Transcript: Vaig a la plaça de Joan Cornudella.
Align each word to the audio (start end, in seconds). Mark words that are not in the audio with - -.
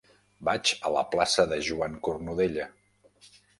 Vaig 0.47 0.71
a 0.89 0.91
la 0.95 1.03
plaça 1.11 1.45
de 1.53 1.61
Joan 1.69 2.01
Cornudella. 2.09 2.69